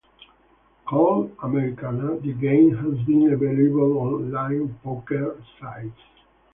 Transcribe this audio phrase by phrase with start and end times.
[0.87, 6.01] Called Americana, the game has been available on online poker sites.